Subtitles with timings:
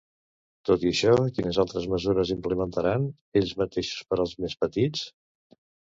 [0.67, 3.07] Tot i això, quines altres mesures implementaran
[3.43, 5.05] ells mateixos per als més petits?